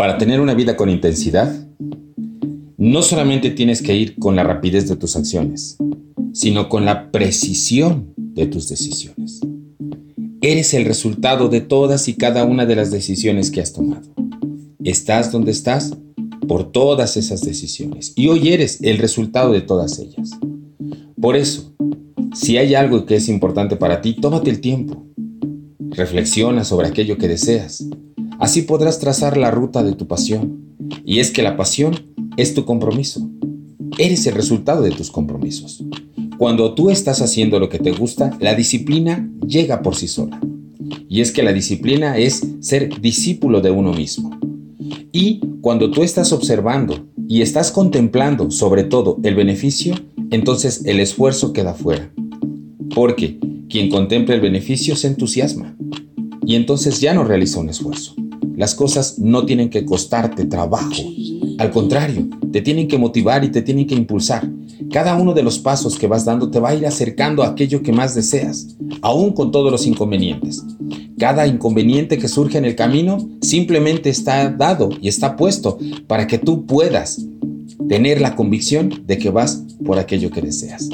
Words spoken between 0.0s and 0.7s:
Para tener una